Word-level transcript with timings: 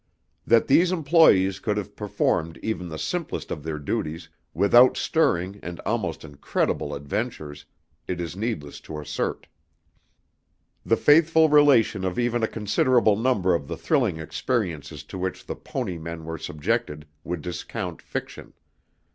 That 0.47 0.65
these 0.65 0.91
employees 0.91 1.59
could 1.59 1.77
have 1.77 1.95
performed 1.95 2.57
even 2.63 2.89
the 2.89 2.97
simplest 2.97 3.51
of 3.51 3.61
their 3.61 3.77
duties, 3.77 4.29
without 4.51 4.97
stirring 4.97 5.59
and 5.61 5.79
almost 5.81 6.23
incredible 6.25 6.95
adventures, 6.95 7.65
it 8.07 8.19
is 8.19 8.35
needless 8.35 8.79
to 8.81 8.99
assert. 8.99 9.45
The 10.83 10.97
faithful 10.97 11.49
relation 11.49 12.03
of 12.03 12.17
even 12.17 12.41
a 12.41 12.47
considerable 12.47 13.15
number 13.15 13.53
of 13.53 13.67
the 13.67 13.77
thrilling 13.77 14.17
experiences 14.17 15.03
to 15.03 15.19
which 15.19 15.45
the 15.45 15.55
"Pony" 15.55 15.99
men 15.99 16.25
were 16.25 16.39
subjected 16.39 17.05
would 17.23 17.43
discount 17.43 18.01
fiction. 18.01 18.53